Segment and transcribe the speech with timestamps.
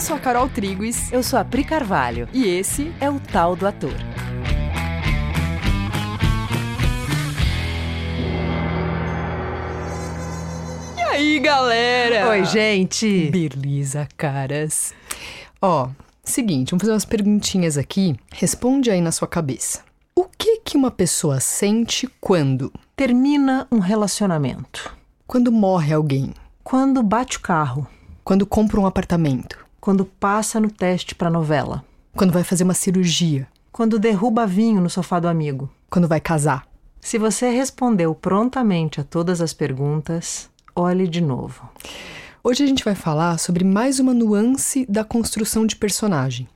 [0.00, 1.12] Eu sou a Carol Triguis.
[1.12, 2.26] Eu sou a Pri Carvalho.
[2.32, 3.92] E esse é o Tal do Ator.
[10.96, 12.30] E aí, galera?
[12.30, 13.30] Oi, gente.
[13.30, 14.94] Beleza, caras.
[15.60, 15.90] Ó,
[16.24, 18.16] seguinte, vamos fazer umas perguntinhas aqui.
[18.32, 19.82] Responde aí na sua cabeça.
[20.16, 24.96] O que que uma pessoa sente quando termina um relacionamento?
[25.26, 26.32] Quando morre alguém?
[26.64, 27.86] Quando bate o carro?
[28.24, 29.68] Quando compra um apartamento?
[29.80, 31.82] Quando passa no teste para novela?
[32.14, 33.48] Quando vai fazer uma cirurgia?
[33.72, 35.70] Quando derruba vinho no sofá do amigo?
[35.88, 36.66] Quando vai casar?
[37.00, 41.66] Se você respondeu prontamente a todas as perguntas, olhe de novo.
[42.44, 46.46] Hoje a gente vai falar sobre mais uma nuance da construção de personagem.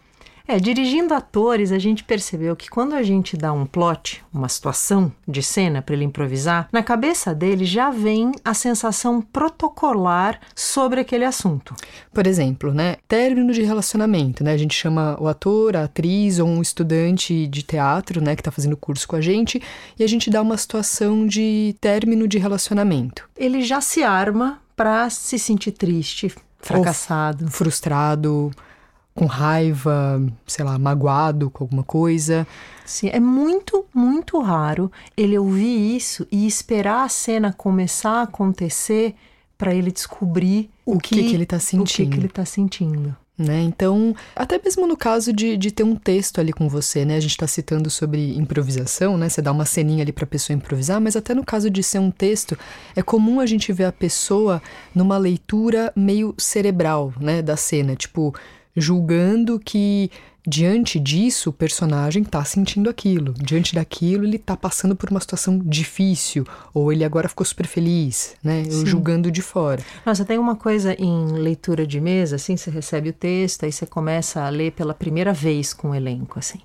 [0.47, 5.11] É, dirigindo atores, a gente percebeu que quando a gente dá um plot, uma situação
[5.27, 11.25] de cena para ele improvisar, na cabeça dele já vem a sensação protocolar sobre aquele
[11.25, 11.75] assunto.
[12.12, 14.53] Por exemplo, né, término de relacionamento, né?
[14.53, 18.51] A gente chama o ator, a atriz ou um estudante de teatro, né, que está
[18.51, 19.62] fazendo curso com a gente,
[19.98, 23.27] e a gente dá uma situação de término de relacionamento.
[23.34, 28.51] Ele já se arma para se sentir triste, fracassado, ou frustrado,
[29.15, 32.47] com raiva, sei lá, magoado com alguma coisa.
[32.84, 39.15] Sim, é muito, muito raro ele ouvir isso e esperar a cena começar a acontecer
[39.57, 42.07] para ele descobrir o, o que, que, que, ele está sentindo.
[42.07, 43.17] O que, que ele está sentindo.
[43.37, 43.62] Né?
[43.62, 47.17] Então, até mesmo no caso de, de ter um texto ali com você, né?
[47.17, 49.29] A gente está citando sobre improvisação, né?
[49.29, 51.98] Você dá uma ceninha ali para a pessoa improvisar, mas até no caso de ser
[51.98, 52.57] um texto,
[52.95, 54.62] é comum a gente ver a pessoa
[54.95, 57.42] numa leitura meio cerebral, né?
[57.42, 58.33] Da cena, tipo,
[58.77, 60.11] julgando que
[60.47, 65.58] diante disso o personagem está sentindo aquilo, diante daquilo ele está passando por uma situação
[65.58, 68.62] difícil ou ele agora ficou super feliz, né?
[68.67, 69.83] Eu julgando de fora.
[70.05, 73.86] Nossa, tem uma coisa em leitura de mesa, assim, você recebe o texto, aí você
[73.86, 76.61] começa a ler pela primeira vez com o elenco, assim.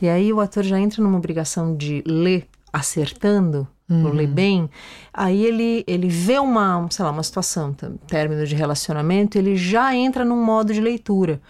[0.00, 4.12] E aí o ator já entra numa obrigação de ler acertando uhum.
[4.12, 4.70] ler bem,
[5.12, 7.74] aí ele, ele vê uma, sei lá, uma situação,
[8.06, 11.40] término de relacionamento, ele já entra num modo de leitura.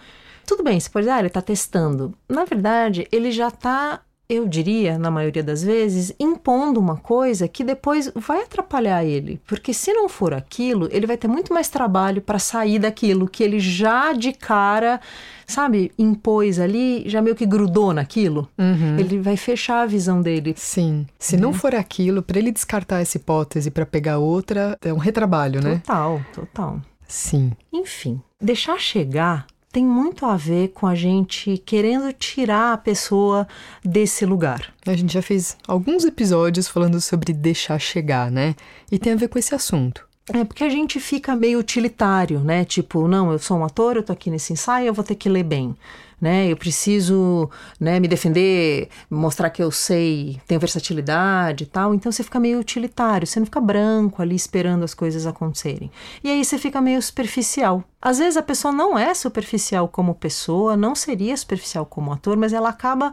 [0.45, 2.13] Tudo bem, você pode dizer, ah, ele está testando.
[2.29, 7.63] Na verdade, ele já está eu diria, na maioria das vezes, impondo uma coisa que
[7.63, 9.39] depois vai atrapalhar ele.
[9.45, 13.43] Porque se não for aquilo, ele vai ter muito mais trabalho para sair daquilo que
[13.43, 14.99] ele já de cara,
[15.45, 18.49] sabe, impôs ali, já meio que grudou naquilo.
[18.57, 18.97] Uhum.
[18.97, 20.55] Ele vai fechar a visão dele.
[20.57, 21.05] Sim.
[21.19, 21.53] Se não uhum.
[21.53, 25.81] for aquilo, para ele descartar essa hipótese para pegar outra, é um retrabalho, né?
[25.85, 26.81] Total, total.
[27.07, 27.51] Sim.
[27.71, 33.45] Enfim, deixar chegar tem muito a ver com a gente querendo tirar a pessoa
[33.83, 34.73] desse lugar.
[34.85, 38.55] A gente já fez alguns episódios falando sobre deixar chegar, né?
[38.89, 40.04] E tem a ver com esse assunto.
[40.33, 42.65] É porque a gente fica meio utilitário, né?
[42.65, 45.29] Tipo, não, eu sou um ator, eu tô aqui nesse ensaio, eu vou ter que
[45.29, 45.75] ler bem
[46.19, 46.51] né?
[46.51, 47.49] Eu preciso,
[47.79, 51.93] né, me defender, mostrar que eu sei, tenho versatilidade e tal.
[51.93, 55.91] Então você fica meio utilitário, você não fica branco ali esperando as coisas acontecerem.
[56.23, 57.83] E aí você fica meio superficial.
[58.01, 62.53] Às vezes a pessoa não é superficial como pessoa, não seria superficial como ator, mas
[62.53, 63.11] ela acaba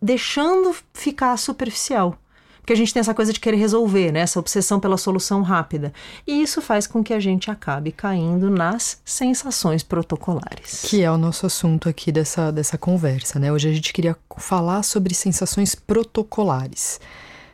[0.00, 2.18] deixando ficar superficial.
[2.64, 4.20] Porque a gente tem essa coisa de querer resolver, né?
[4.20, 5.92] essa obsessão pela solução rápida.
[6.26, 10.80] E isso faz com que a gente acabe caindo nas sensações protocolares.
[10.86, 13.38] Que é o nosso assunto aqui dessa, dessa conversa.
[13.38, 13.52] Né?
[13.52, 16.98] Hoje a gente queria falar sobre sensações protocolares.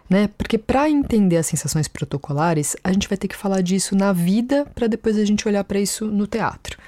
[0.09, 0.31] Né?
[0.39, 4.65] Porque para entender as sensações protocolares, a gente vai ter que falar disso na vida
[4.77, 6.79] para depois a gente olhar para isso no teatro.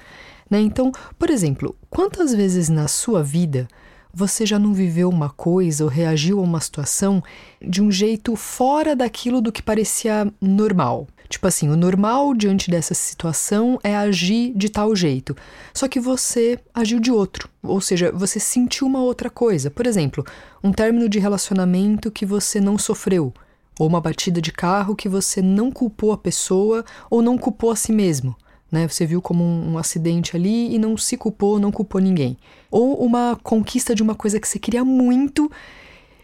[0.49, 0.61] Né?
[0.61, 3.67] Então, por exemplo, quantas vezes na sua vida
[4.15, 7.23] você já não viveu uma coisa ou reagiu a uma situação
[7.61, 11.09] de um jeito fora daquilo do que parecia normal?
[11.29, 15.35] Tipo assim, o normal diante dessa situação é agir de tal jeito.
[15.73, 17.49] Só que você agiu de outro.
[17.63, 19.71] Ou seja, você sentiu uma outra coisa.
[19.71, 20.23] Por exemplo,
[20.63, 23.33] um término de relacionamento que você não sofreu.
[23.79, 27.77] Ou uma batida de carro que você não culpou a pessoa ou não culpou a
[27.77, 28.37] si mesmo
[28.73, 28.89] né?
[28.89, 32.39] Você viu como um, um, acidente ali e não se culpou, não culpou ninguém.
[32.71, 35.53] Ou uma conquista de uma coisa que você queria muito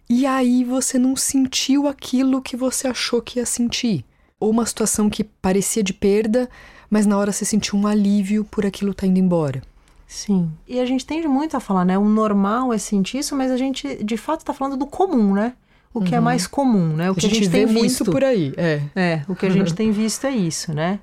[0.08, 4.02] e aí você não sentiu aquilo que você achou que ia sentir.
[4.40, 6.48] Ou uma situação que parecia de perda,
[6.88, 9.62] mas na hora você sentiu um alívio por aquilo tá indo embora.
[10.06, 10.50] Sim.
[10.66, 11.98] E a gente tende muito a falar, né?
[11.98, 15.52] O normal é sentir isso, mas a gente de fato está falando do comum, né?
[15.92, 16.22] O que é uhum.
[16.22, 17.10] é mais comum, né?
[17.10, 18.82] O que a gente, a gente tem visto muito por aí, é.
[18.94, 21.00] É, o que a gente tem visto é isso, né?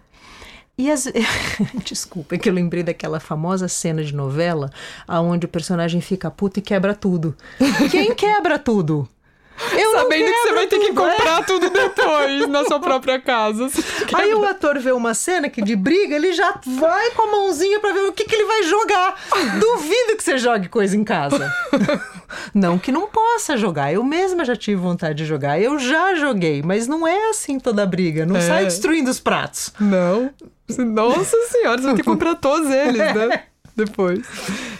[0.77, 1.07] E as...
[1.85, 4.69] Desculpa, é que eu lembrei daquela famosa cena de novela
[5.07, 7.35] onde o personagem fica puto e quebra tudo.
[7.89, 9.07] Quem quebra tudo?
[9.71, 11.15] Eu Sabendo que você vai ter que tudo, é.
[11.15, 13.69] comprar tudo depois na sua própria casa.
[14.13, 17.79] Aí o ator vê uma cena que de briga, ele já vai com a mãozinha
[17.79, 19.15] pra ver o que, que ele vai jogar.
[19.57, 21.49] Duvido que você jogue coisa em casa.
[22.53, 23.93] Não que não possa jogar.
[23.93, 25.57] Eu mesma já tive vontade de jogar.
[25.61, 28.25] Eu já joguei, mas não é assim toda briga.
[28.25, 28.41] Não É.
[28.41, 29.71] sai destruindo os pratos.
[29.79, 30.31] Não.
[30.67, 33.43] Nossa senhora, você vai ter que comprar todos eles, né?
[33.75, 34.25] Depois.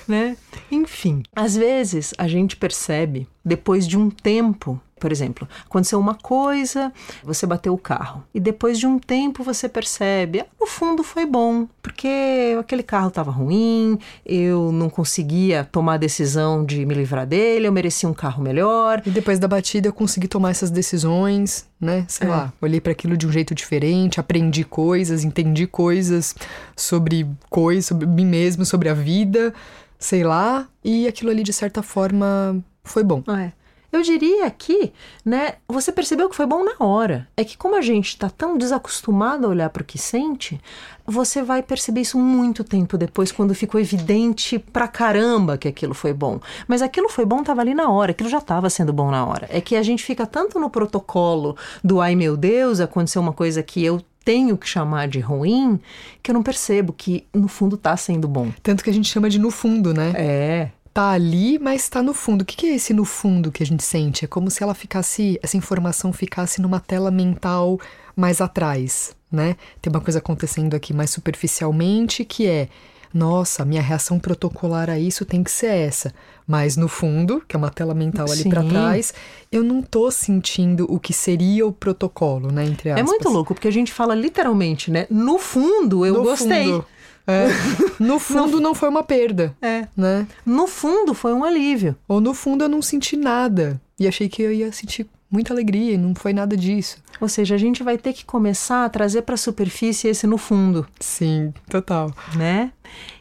[0.08, 0.38] né?
[0.72, 6.92] Enfim, às vezes a gente percebe depois de um tempo, por exemplo, aconteceu uma coisa,
[7.24, 11.26] você bateu o carro e depois de um tempo você percebe, ah, no fundo foi
[11.26, 17.28] bom, porque aquele carro estava ruim, eu não conseguia tomar a decisão de me livrar
[17.28, 19.02] dele, eu merecia um carro melhor.
[19.06, 22.06] E depois da batida eu consegui tomar essas decisões, né?
[22.08, 22.32] Sei É.
[22.32, 26.34] lá, olhei para aquilo de um jeito diferente, aprendi coisas, entendi coisas
[26.76, 29.54] sobre coisas, sobre mim mesmo, sobre a vida,
[30.00, 33.22] sei lá, e aquilo ali de certa forma foi bom.
[33.28, 33.52] É.
[33.96, 34.92] Eu diria que,
[35.24, 37.28] né, você percebeu que foi bom na hora.
[37.38, 40.60] É que como a gente está tão desacostumado a olhar para o que sente,
[41.06, 46.12] você vai perceber isso muito tempo depois, quando ficou evidente pra caramba que aquilo foi
[46.12, 46.42] bom.
[46.68, 49.48] Mas aquilo foi bom, estava ali na hora, aquilo já estava sendo bom na hora.
[49.50, 53.64] É que a gente fica tanto no protocolo do ai meu Deus, aconteceu uma coisa
[53.64, 55.80] que eu tenho que chamar de ruim,
[56.22, 58.52] que eu não percebo que no fundo tá sendo bom.
[58.62, 60.12] Tanto que a gente chama de no fundo, né?
[60.16, 60.70] É.
[60.96, 62.44] Tá ali, mas tá no fundo.
[62.44, 64.24] O que que é esse no fundo que a gente sente?
[64.24, 67.78] É como se ela ficasse, essa informação ficasse numa tela mental
[68.16, 69.58] mais atrás, né?
[69.82, 72.70] Tem uma coisa acontecendo aqui mais superficialmente que é,
[73.14, 76.14] nossa, minha reação protocolar a isso tem que ser essa.
[76.48, 78.50] Mas no fundo, que é uma tela mental ali Sim.
[78.50, 79.14] trás,
[79.52, 82.64] eu não tô sentindo o que seria o protocolo, né?
[82.64, 83.10] Entre É aspas.
[83.10, 85.08] muito louco, porque a gente fala literalmente, né?
[85.10, 86.64] No fundo, eu No gostei.
[86.72, 86.86] fundo.
[87.28, 87.48] É.
[88.00, 89.88] No fundo não foi uma perda, É.
[89.96, 90.28] né?
[90.46, 91.96] No fundo, foi um alívio.
[92.10, 93.80] Ou no fundo eu não senti nada.
[93.98, 96.98] E achei que eu ia sentir muita alegria e não foi nada disso.
[97.22, 100.38] Ou seja, a gente vai ter que começar a trazer para a superfície esse no
[100.38, 102.14] fundo, Sim, total.
[102.36, 102.72] né?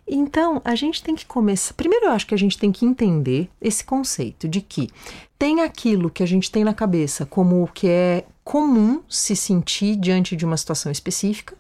[0.07, 1.73] Então, a gente tem que começar.
[1.75, 4.91] Primeiro, eu acho que a gente tem que entender esse conceito de que
[5.39, 9.97] tem aquilo que a gente tem na cabeça como o que é comum se sentir
[9.97, 11.57] diante de uma situação específica.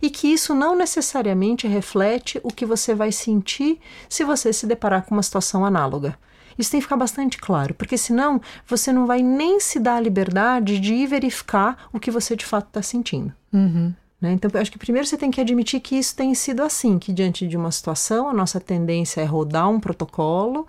[0.00, 3.78] E que isso não necessariamente reflete o que você vai sentir
[4.08, 6.18] se você se deparar com uma situação análoga.
[6.58, 10.00] Isso tem que ficar bastante claro, porque senão você não vai nem se dar a
[10.00, 13.32] liberdade de ir verificar o que você de fato está sentindo.
[13.52, 13.92] Uhum.
[14.20, 14.32] Né?
[14.32, 17.12] Então, eu acho que primeiro você tem que admitir que isso tem sido assim, que
[17.12, 20.66] diante de uma situação, a nossa tendência é rodar um protocolo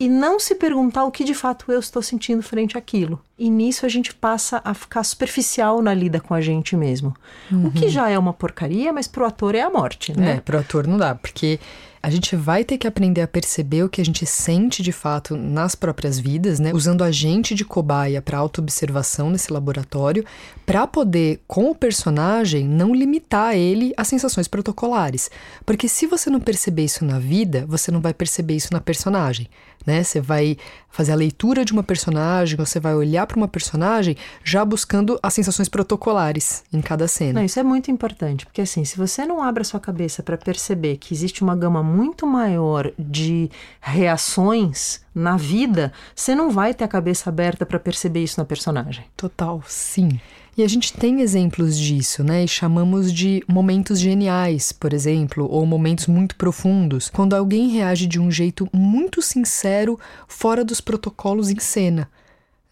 [0.00, 3.20] e não se perguntar o que de fato eu estou sentindo frente àquilo.
[3.36, 7.14] E nisso a gente passa a ficar superficial na lida com a gente mesmo.
[7.50, 10.36] O que já é uma porcaria, mas pro ator é a morte, né?
[10.36, 11.58] É, pro ator não dá, porque
[12.02, 15.36] a gente vai ter que aprender a perceber o que a gente sente de fato
[15.36, 16.72] nas próprias vidas, né?
[16.72, 20.24] Usando a gente de cobaia para autoobservação nesse laboratório,
[20.64, 25.30] para poder, com o personagem, não limitar ele a sensações protocolares.
[25.66, 29.48] Porque se você não perceber isso na vida, você não vai perceber isso na personagem,
[29.88, 30.02] né?
[30.02, 30.58] Você vai
[30.90, 35.32] fazer a leitura de uma personagem, você vai olhar para uma personagem já buscando as
[35.32, 37.40] sensações protocolares em cada cena.
[37.40, 40.36] Não, isso é muito importante, porque assim, se você não abre a sua cabeça para
[40.36, 43.50] perceber que existe uma gama muito maior de
[43.80, 49.04] reações na vida, você não vai ter a cabeça aberta para perceber isso na personagem.
[49.16, 50.20] Total, sim.
[50.58, 52.42] E a gente tem exemplos disso, né?
[52.42, 58.18] E chamamos de momentos geniais, por exemplo, ou momentos muito profundos, quando alguém reage de
[58.18, 59.96] um jeito muito sincero,
[60.26, 62.10] fora dos protocolos em cena.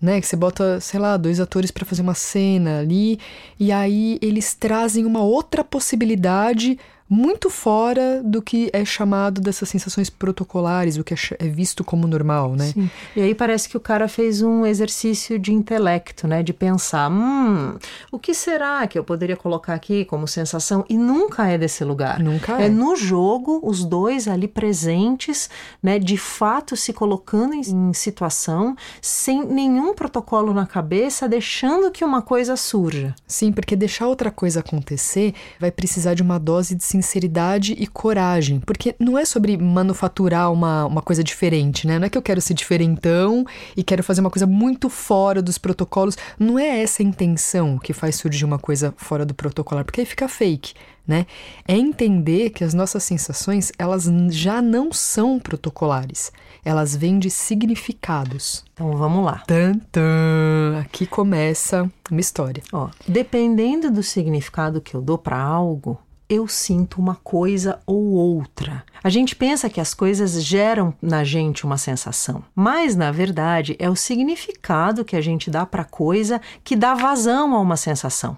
[0.02, 3.19] Né, que você bota, sei lá, dois atores para fazer uma cena ali,
[3.59, 6.78] e aí eles trazem uma outra possibilidade
[7.09, 12.07] muito fora do que é chamado dessas sensações protocolares, o que é é visto como
[12.07, 12.73] normal, né?
[12.73, 12.91] Sim.
[13.15, 16.43] E aí parece que o cara fez um exercício de intelecto, né?
[16.43, 17.77] De pensar, hum,
[18.11, 20.85] o que será que eu poderia colocar aqui como sensação?
[20.89, 22.21] E nunca é desse lugar.
[22.21, 22.69] Nunca É é.
[22.69, 25.49] no jogo, os dois ali presentes,
[25.83, 25.99] né?
[25.99, 32.23] De fato se colocando em, em situação, sem nenhum protocolo na cabeça, deixando que uma
[32.23, 33.15] coisa surja.
[33.27, 38.61] Sim, porque deixar outra coisa acontecer vai precisar de uma dose de sinceridade e coragem.
[38.61, 41.99] Porque não é sobre manufaturar uma, uma coisa diferente, né?
[41.99, 43.45] Não é que eu quero ser diferentão
[43.76, 46.17] e quero fazer uma coisa muito fora dos protocolos.
[46.38, 50.07] Não é essa a intenção que faz surgir uma coisa fora do protocolar, porque aí
[50.07, 50.75] fica fake.
[51.07, 51.25] Né?
[51.69, 56.33] É entender que as nossas sensações elas já não são protocolares,
[56.65, 58.65] elas vêm de significados.
[58.73, 59.45] Então vamos lá.
[59.47, 60.81] Tan, tan.
[60.81, 62.61] Aqui começa uma história.
[62.73, 65.97] Ó, dependendo do significado que eu dou para algo,
[66.28, 68.85] eu sinto uma coisa ou outra.
[69.02, 73.88] A gente pensa que as coisas geram na gente uma sensação, mas na verdade é
[73.88, 78.37] o significado que a gente dá para coisa que dá vazão a uma sensação.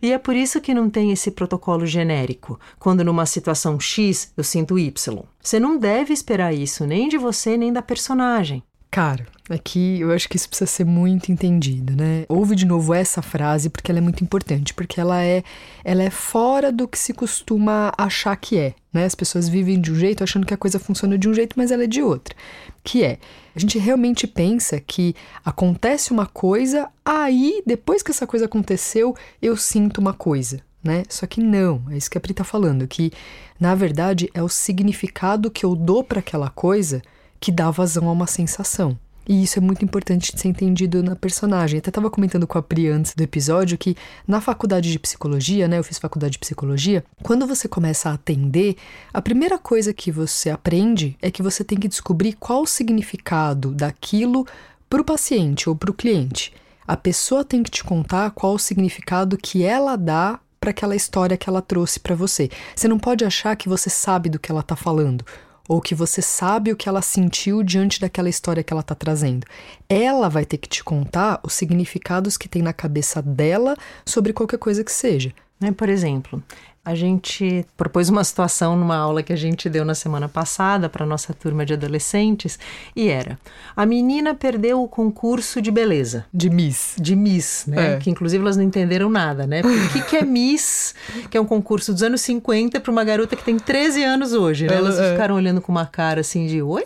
[0.00, 2.58] E é por isso que não tem esse protocolo genérico.
[2.78, 5.22] Quando numa situação X eu sinto Y.
[5.42, 8.62] Você não deve esperar isso nem de você nem da personagem.
[8.90, 12.24] Cara, aqui eu acho que isso precisa ser muito entendido, né?
[12.28, 15.42] Ouve de novo essa frase porque ela é muito importante, porque ela é,
[15.84, 19.04] ela é fora do que se costuma achar que é, né?
[19.04, 21.70] As pessoas vivem de um jeito achando que a coisa funciona de um jeito, mas
[21.70, 22.34] ela é de outro.
[22.82, 23.18] Que é,
[23.54, 29.56] a gente realmente pensa que acontece uma coisa, aí depois que essa coisa aconteceu, eu
[29.56, 30.60] sinto uma coisa.
[30.82, 31.02] Né?
[31.08, 33.10] Só que não, é isso que a Pri tá falando, que
[33.58, 37.00] na verdade é o significado que eu dou para aquela coisa
[37.40, 38.98] que dá vazão a uma sensação.
[39.26, 41.78] E isso é muito importante de ser entendido na personagem.
[41.78, 45.78] Até estava comentando com a Pri antes do episódio que na faculdade de psicologia, né?
[45.78, 47.04] Eu fiz faculdade de psicologia.
[47.22, 48.76] Quando você começa a atender,
[49.12, 53.72] a primeira coisa que você aprende é que você tem que descobrir qual o significado
[53.72, 54.46] daquilo
[54.90, 56.52] para o paciente ou para o cliente.
[56.86, 61.36] A pessoa tem que te contar qual o significado que ela dá para aquela história
[61.36, 62.50] que ela trouxe para você.
[62.76, 65.24] Você não pode achar que você sabe do que ela está falando
[65.68, 69.46] ou que você sabe o que ela sentiu diante daquela história que ela está trazendo.
[69.88, 74.58] Ela vai ter que te contar os significados que tem na cabeça dela sobre qualquer
[74.58, 75.32] coisa que seja.
[75.60, 76.42] Né, por exemplo,
[76.84, 81.06] a gente propôs uma situação numa aula que a gente deu na semana passada para
[81.06, 82.58] nossa turma de adolescentes
[82.94, 83.38] e era:
[83.74, 86.26] a menina perdeu o concurso de beleza.
[86.32, 86.96] De Miss.
[87.00, 87.94] De Miss, né?
[87.94, 87.96] É.
[87.96, 89.62] Que inclusive elas não entenderam nada, né?
[89.64, 90.94] O que, que é Miss,
[91.30, 94.66] que é um concurso dos anos 50 para uma garota que tem 13 anos hoje,
[94.66, 94.74] né?
[94.74, 95.12] Elas é.
[95.12, 96.84] ficaram olhando com uma cara assim de: oi?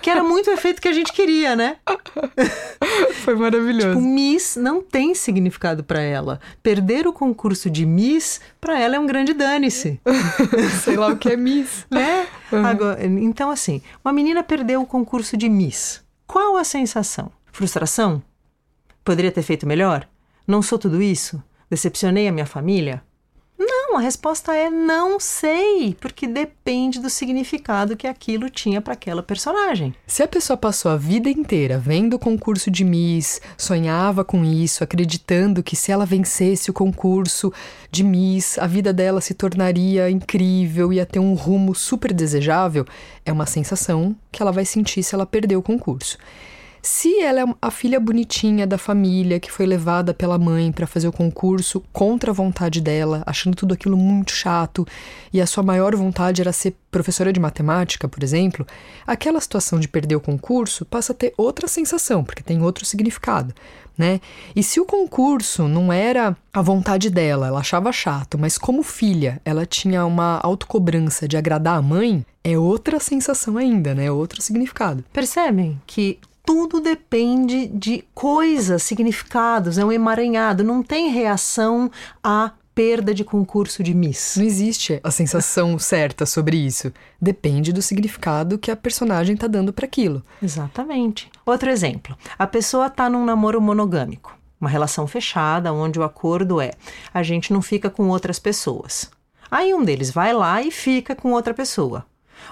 [0.00, 1.76] que era muito o efeito que a gente queria, né?
[3.24, 3.88] Foi maravilhoso.
[3.88, 6.40] Tipo, Miss não tem significado para ela.
[6.62, 10.00] Perder o concurso de Miss para ela é um grande dane-se.
[10.84, 11.86] Sei lá o que é Miss.
[11.90, 12.26] Né?
[12.52, 12.66] Uhum.
[12.66, 16.02] Agora, então, assim, uma menina perdeu o concurso de Miss.
[16.26, 17.32] Qual a sensação?
[17.52, 18.22] Frustração?
[19.04, 20.06] Poderia ter feito melhor?
[20.46, 21.42] Não sou tudo isso?
[21.68, 23.02] Decepcionei a minha família?
[23.90, 29.20] Não, a resposta é não sei, porque depende do significado que aquilo tinha para aquela
[29.20, 29.92] personagem.
[30.06, 34.84] Se a pessoa passou a vida inteira vendo o concurso de Miss, sonhava com isso,
[34.84, 37.52] acreditando que se ela vencesse o concurso
[37.90, 42.86] de Miss, a vida dela se tornaria incrível, ia ter um rumo super desejável,
[43.26, 46.16] é uma sensação que ela vai sentir se ela perder o concurso.
[46.82, 51.08] Se ela é a filha bonitinha da família que foi levada pela mãe para fazer
[51.08, 54.86] o concurso contra a vontade dela, achando tudo aquilo muito chato,
[55.32, 58.66] e a sua maior vontade era ser professora de matemática, por exemplo,
[59.06, 63.54] aquela situação de perder o concurso passa a ter outra sensação, porque tem outro significado.
[63.98, 64.18] Né?
[64.56, 69.38] E se o concurso não era a vontade dela, ela achava chato, mas como filha
[69.44, 74.10] ela tinha uma autocobrança de agradar a mãe, é outra sensação ainda, né?
[74.10, 75.04] Outro significado.
[75.12, 76.18] Percebem que
[76.50, 81.88] tudo depende de coisas, significados, é um emaranhado, não tem reação
[82.24, 84.34] à perda de concurso de Miss.
[84.36, 86.92] Não existe a sensação certa sobre isso.
[87.22, 90.24] Depende do significado que a personagem está dando para aquilo.
[90.42, 91.30] Exatamente.
[91.46, 96.72] Outro exemplo: a pessoa está num namoro monogâmico, uma relação fechada, onde o acordo é
[97.14, 99.08] a gente não fica com outras pessoas.
[99.48, 102.04] Aí um deles vai lá e fica com outra pessoa.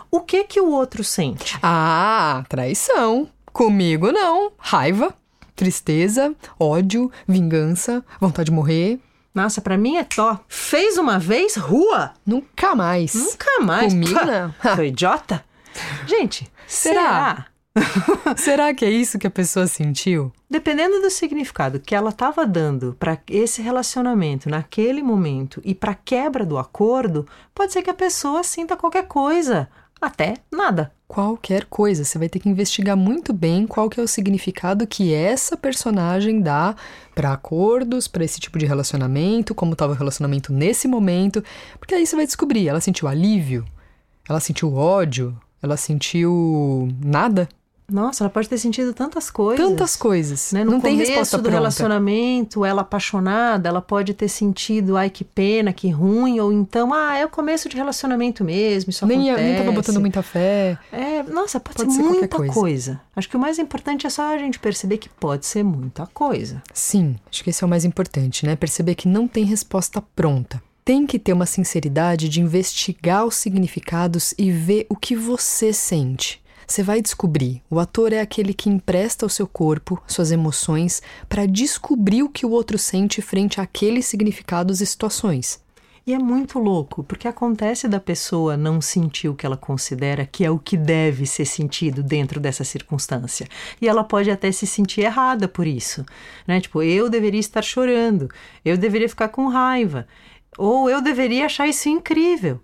[0.09, 1.59] O que que o outro sente?
[1.61, 3.29] Ah, traição.
[3.59, 4.53] Comigo não.
[4.57, 5.13] Raiva,
[5.57, 9.01] tristeza, ódio, vingança, vontade de morrer.
[9.35, 10.39] Nossa, para mim é tó.
[10.47, 12.13] Fez uma vez, rua.
[12.25, 13.15] Nunca mais.
[13.15, 13.93] Nunca mais.
[13.93, 14.55] Comigo não.
[14.77, 15.45] Foi idiota?
[16.07, 17.49] Gente, será?
[17.75, 18.35] Será?
[18.39, 20.33] será que é isso que a pessoa sentiu?
[20.49, 26.47] Dependendo do significado que ela estava dando para esse relacionamento naquele momento e para quebra
[26.47, 29.69] do acordo, pode ser que a pessoa sinta qualquer coisa
[30.01, 30.93] até nada.
[31.07, 32.05] Qualquer coisa.
[32.05, 36.41] Você vai ter que investigar muito bem qual que é o significado que essa personagem
[36.41, 36.77] dá
[37.15, 41.43] para acordos, para esse tipo de relacionamento, como estava o relacionamento nesse momento,
[41.79, 43.65] porque aí você vai descobrir, ela sentiu alívio,
[44.29, 47.49] ela sentiu ódio, ela sentiu nada.
[47.91, 49.67] Nossa, ela pode ter sentido tantas coisas.
[49.67, 50.53] Tantas coisas.
[50.53, 50.63] Né?
[50.63, 51.57] No não tem resposta do pronta.
[51.57, 57.17] relacionamento, ela apaixonada, ela pode ter sentido, ai que pena, que ruim, ou então, ah,
[57.17, 59.49] é o começo de relacionamento mesmo, isso nem, acontece.
[59.49, 60.79] Nem tava botando muita fé.
[60.93, 62.53] É, nossa, pode, pode ser, ser, muita coisa.
[62.53, 63.01] coisa.
[63.17, 66.63] Acho que o mais importante é só a gente perceber que pode ser muita coisa.
[66.75, 68.55] Sim, acho que esse é o mais importante, né?
[68.55, 74.33] Perceber que não tem resposta pronta tem que ter uma sinceridade de investigar os significados
[74.39, 76.41] e ver o que você sente.
[76.69, 77.63] Você vai descobrir.
[77.71, 82.45] O ator é aquele que empresta o seu corpo, suas emoções, para descobrir o que
[82.45, 85.63] o outro sente frente àqueles significados e situações.
[86.07, 90.45] E é muito louco, porque acontece da pessoa não sentir o que ela considera que
[90.45, 93.49] é o que deve ser sentido dentro dessa circunstância.
[93.81, 96.05] E ela pode até se sentir errada por isso.
[96.47, 96.61] Né?
[96.61, 98.29] Tipo, eu deveria estar chorando,
[98.63, 100.07] eu deveria ficar com raiva,
[100.59, 102.61] ou eu deveria achar isso incrível.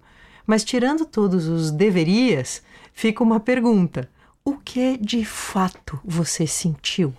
[0.46, 2.62] Mas tirando todos os deverias,
[2.94, 4.08] fica uma pergunta:
[4.44, 7.12] o que de fato você sentiu?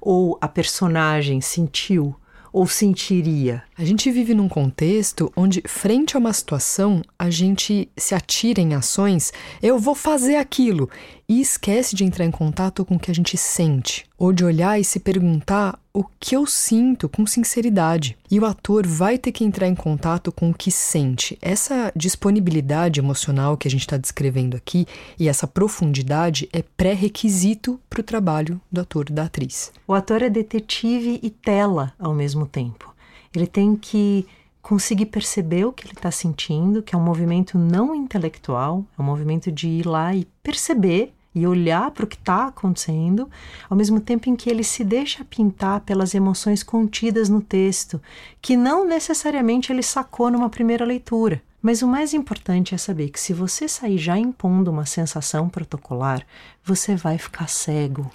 [0.00, 2.14] Ou a personagem sentiu?
[2.54, 3.64] ou sentiria?
[3.76, 8.74] A gente vive num contexto onde, frente a uma situação, a gente se atira em
[8.74, 10.88] ações, eu vou fazer aquilo,
[11.28, 14.78] e esquece de entrar em contato com o que a gente sente, ou de olhar
[14.78, 18.18] e se perguntar o que eu sinto com sinceridade.
[18.30, 21.38] E o ator vai ter que entrar em contato com o que sente.
[21.40, 24.86] Essa disponibilidade emocional que a gente está descrevendo aqui
[25.18, 29.72] e essa profundidade é pré-requisito para o trabalho do ator da atriz.
[29.86, 32.92] O ator é detetive e tela ao mesmo tempo.
[33.34, 34.26] Ele tem que
[34.64, 39.04] conseguir perceber o que ele está sentindo, que é um movimento não intelectual, é um
[39.04, 43.28] movimento de ir lá e perceber e olhar para o que está acontecendo,
[43.68, 48.00] ao mesmo tempo em que ele se deixa pintar pelas emoções contidas no texto,
[48.40, 51.42] que não necessariamente ele sacou numa primeira leitura.
[51.60, 56.24] Mas o mais importante é saber que se você sair já impondo uma sensação protocolar,
[56.62, 58.10] você vai ficar cego.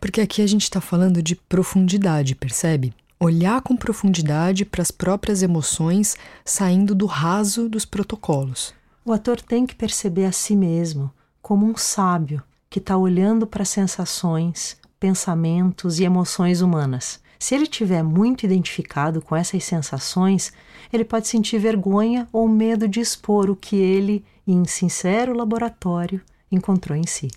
[0.00, 2.94] Porque aqui a gente está falando de profundidade, percebe?
[3.22, 8.74] olhar com profundidade para as próprias emoções, saindo do raso dos protocolos.
[9.04, 11.08] O ator tem que perceber a si mesmo
[11.40, 17.20] como um sábio que está olhando para sensações, pensamentos e emoções humanas.
[17.38, 20.50] Se ele estiver muito identificado com essas sensações,
[20.90, 26.96] ele pode sentir vergonha ou medo de expor o que ele, em sincero laboratório, encontrou
[26.96, 27.28] em si.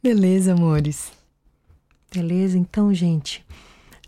[0.00, 1.10] Beleza, amores.
[2.14, 3.44] Beleza, então, gente,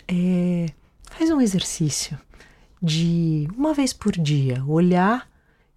[0.07, 0.67] é,
[1.11, 2.17] faz um exercício
[2.81, 5.29] de uma vez por dia olhar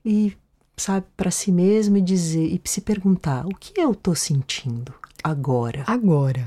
[0.05, 0.37] e
[0.81, 5.83] sabe para si mesmo e dizer e se perguntar o que eu estou sentindo agora.
[5.87, 6.45] Agora.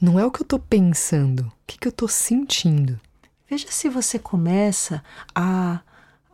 [0.00, 3.00] Não é o que eu estou pensando, o que, que eu estou sentindo.
[3.48, 5.02] Veja se você começa
[5.34, 5.80] a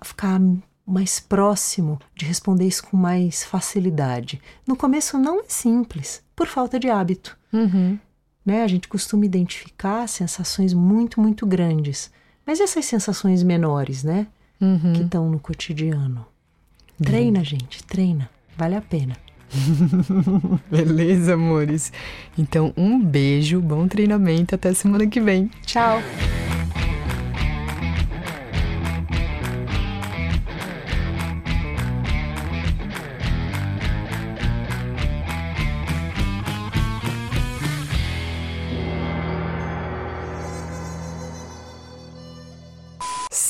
[0.02, 0.40] ficar
[0.84, 4.40] mais próximo de responder isso com mais facilidade.
[4.66, 7.38] No começo não é simples, por falta de hábito.
[7.52, 7.98] Uhum.
[8.44, 8.64] Né?
[8.64, 12.10] A gente costuma identificar sensações muito, muito grandes.
[12.44, 14.26] Mas essas sensações menores, né?
[14.60, 14.92] Uhum.
[14.94, 16.26] Que estão no cotidiano.
[17.02, 18.28] Treina, gente, treina.
[18.56, 19.16] Vale a pena.
[20.70, 21.92] Beleza, amores?
[22.38, 24.54] Então, um beijo, bom treinamento.
[24.54, 25.50] Até semana que vem.
[25.64, 26.00] Tchau.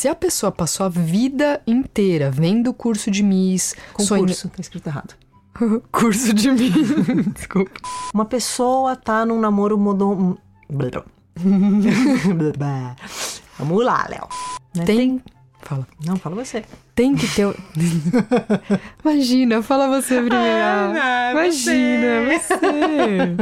[0.00, 3.74] Se a pessoa passou a vida inteira vendo o curso de Miss...
[3.92, 4.54] Concurso, sonha...
[4.56, 5.14] tá escrito errado.
[5.92, 6.72] curso de Miss,
[7.36, 7.70] desculpa.
[8.14, 10.38] Uma pessoa tá num namoro modo...
[13.58, 14.26] Vamos lá, Léo.
[14.74, 14.84] Né?
[14.86, 14.96] Tem...
[14.96, 15.22] Tem...
[15.60, 15.86] Fala.
[16.02, 16.64] Não, fala você.
[16.94, 17.44] Tem que ter.
[19.04, 20.34] Imagina, fala você primeiro.
[20.36, 22.56] Ah, Imagina, você.
[22.56, 23.36] você.